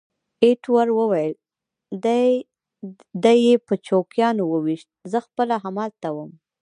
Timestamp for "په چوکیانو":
3.67-4.43